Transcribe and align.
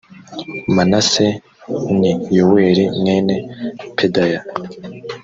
manase 0.75 1.25
ni 1.99 2.11
yoweli 2.37 2.83
mwene 3.01 3.35
pedaya 3.97 4.39